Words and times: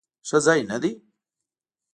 ښه 0.27 0.37
ځای 0.45 0.61
نه 0.69 0.77
دی؟ 0.83 0.91